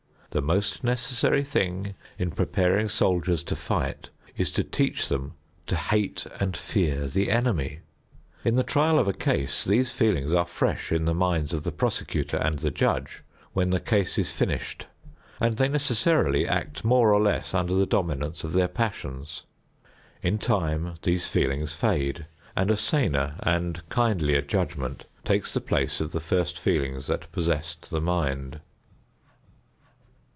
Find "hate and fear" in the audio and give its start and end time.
5.75-7.09